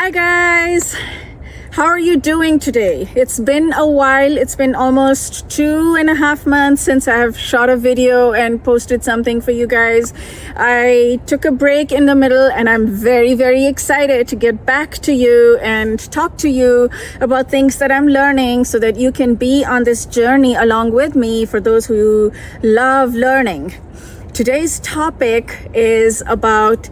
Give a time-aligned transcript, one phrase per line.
[0.00, 0.94] Hi, guys.
[1.72, 3.10] How are you doing today?
[3.16, 4.38] It's been a while.
[4.38, 8.62] It's been almost two and a half months since I have shot a video and
[8.62, 10.14] posted something for you guys.
[10.54, 14.92] I took a break in the middle and I'm very, very excited to get back
[14.98, 16.90] to you and talk to you
[17.20, 21.16] about things that I'm learning so that you can be on this journey along with
[21.16, 22.30] me for those who
[22.62, 23.74] love learning.
[24.32, 26.88] Today's topic is about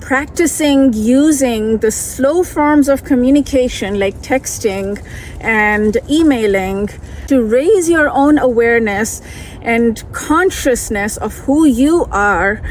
[0.00, 5.02] practicing using the slow forms of communication like texting
[5.40, 6.88] and emailing
[7.26, 9.20] to raise your own awareness
[9.62, 12.62] and consciousness of who you are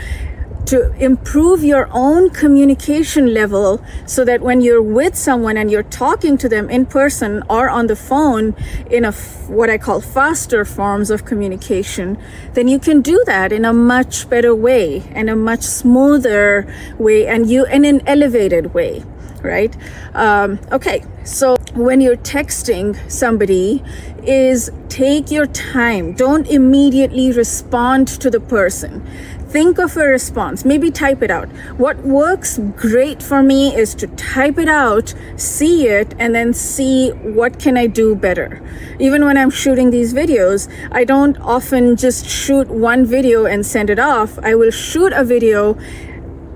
[0.68, 6.38] to improve your own communication level so that when you're with someone and you're talking
[6.38, 8.54] to them in person or on the phone
[8.92, 9.12] in a
[9.48, 12.18] what I call faster forms of communication,
[12.54, 17.26] then you can do that in a much better way and a much smoother way
[17.26, 19.04] and you in an elevated way
[19.44, 19.78] right?
[20.16, 23.84] Um, okay so when you're texting somebody
[24.24, 26.14] is take your time.
[26.14, 29.08] Don't immediately respond to the person
[29.50, 34.08] think of a response maybe type it out what works great for me is to
[34.08, 38.62] type it out see it and then see what can i do better
[39.00, 43.90] even when i'm shooting these videos i don't often just shoot one video and send
[43.90, 45.78] it off i will shoot a video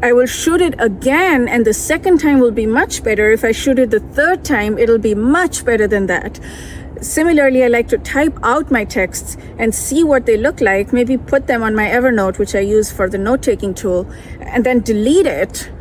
[0.04, 3.32] I will shoot it again, and the second time will be much better.
[3.32, 6.40] If I shoot it the third time, it'll be much better than that.
[7.02, 11.18] Similarly, I like to type out my texts and see what they look like, maybe
[11.18, 14.08] put them on my Evernote, which I use for the note taking tool,
[14.40, 15.72] and then delete it,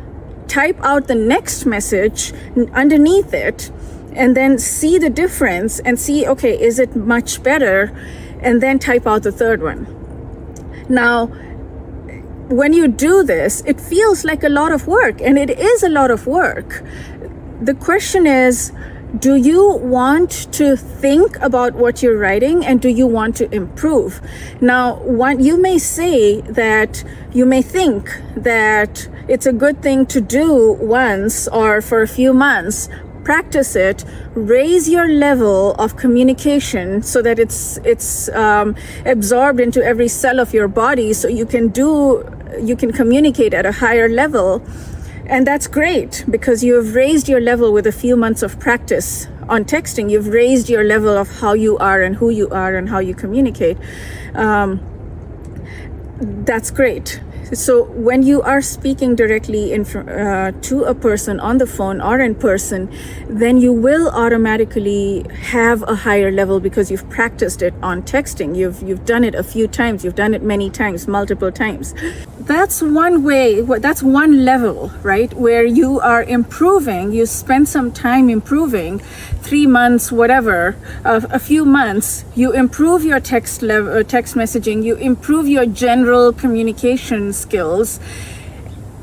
[0.47, 2.33] type out the next message
[2.73, 3.71] underneath it,
[4.13, 7.95] and then see the difference and see, okay, is it much better?
[8.41, 9.85] And then type out the third one.
[10.89, 11.27] Now,
[12.49, 15.89] when you do this, it feels like a lot of work, and it is a
[15.89, 16.83] lot of work.
[17.61, 18.73] The question is,
[19.19, 24.21] do you want to think about what you're writing and do you want to improve?
[24.61, 27.03] Now what you may say that
[27.33, 32.33] you may think that it's a good thing to do once or for a few
[32.33, 32.89] months
[33.23, 34.03] practice it
[34.33, 38.75] raise your level of communication so that it's it's um,
[39.05, 42.25] absorbed into every cell of your body so you can do
[42.59, 44.63] you can communicate at a higher level
[45.25, 49.27] and that's great because you have raised your level with a few months of practice
[49.47, 50.09] on texting.
[50.09, 53.13] You've raised your level of how you are and who you are and how you
[53.13, 53.77] communicate.
[54.33, 54.79] Um,
[56.51, 57.21] that's great.
[57.53, 62.19] So when you are speaking directly in, uh, to a person on the phone or
[62.19, 62.89] in person,
[63.29, 68.55] then you will automatically have a higher level because you've practiced it on texting.
[68.55, 70.03] You've you've done it a few times.
[70.03, 71.93] You've done it many times, multiple times.
[72.39, 73.61] That's one way.
[73.61, 75.33] That's one level, right?
[75.33, 77.13] Where you are improving.
[77.13, 78.99] You spend some time improving,
[79.41, 80.75] three months, whatever,
[81.05, 82.25] uh, a few months.
[82.35, 84.83] You improve your text level, uh, text messaging.
[84.83, 87.99] You improve your general communications skills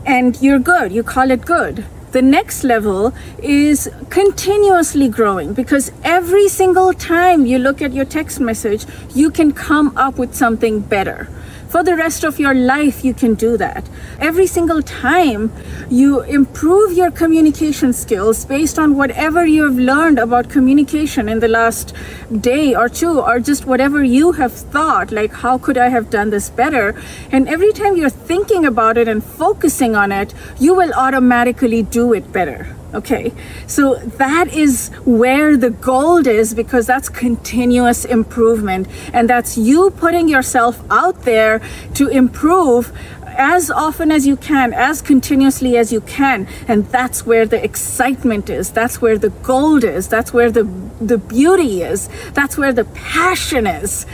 [0.05, 0.93] and you're good.
[0.93, 1.85] You call it good.
[2.13, 3.13] The next level
[3.43, 9.53] is continuously growing because every single time you look at your text message, you can
[9.53, 11.29] come up with something better
[11.69, 13.89] for the rest of your life you can do that.
[14.19, 15.53] Every single time
[15.91, 21.95] you improve your communication skills based on whatever you've learned about communication in the last
[22.41, 26.31] day or two or just whatever you have thought like how could i have done
[26.31, 26.95] this better?
[27.31, 32.13] And every time you're thinking about it and focusing on it you will automatically do
[32.13, 33.35] it better Okay,
[33.67, 40.27] so that is where the gold is because that's continuous improvement, and that's you putting
[40.27, 41.61] yourself out there
[41.95, 42.91] to improve
[43.39, 46.49] as often as you can, as continuously as you can.
[46.67, 48.73] And that's where the excitement is.
[48.73, 50.09] That's where the gold is.
[50.09, 50.65] That's where the,
[51.01, 52.09] the beauty is.
[52.33, 54.07] That's where the passion is.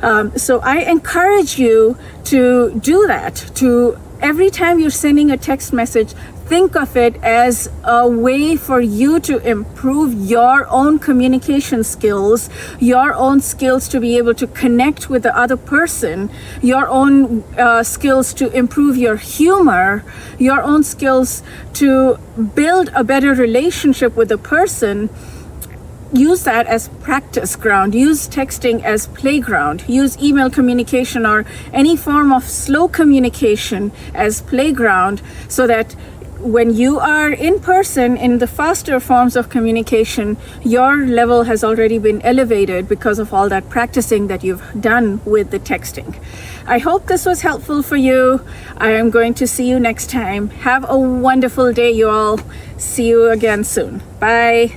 [0.00, 5.72] Um, so I encourage you to do that, to every time you're sending a text
[5.72, 6.14] message,
[6.46, 12.50] think of it as a way for you to improve your own communication skills,
[12.80, 16.30] your own skills to be able to connect with the other person,
[16.60, 20.04] your own uh, skills to improve your humor,
[20.38, 21.42] your own skills
[21.74, 22.16] to
[22.54, 25.08] build a better relationship with the person.
[26.12, 27.94] Use that as practice ground.
[27.94, 29.82] Use texting as playground.
[29.88, 35.96] Use email communication or any form of slow communication as playground so that
[36.42, 41.98] when you are in person in the faster forms of communication, your level has already
[41.98, 46.14] been elevated because of all that practicing that you've done with the texting.
[46.66, 48.44] I hope this was helpful for you.
[48.76, 50.50] I am going to see you next time.
[50.50, 52.38] Have a wonderful day, you all.
[52.76, 54.02] See you again soon.
[54.20, 54.70] Bye.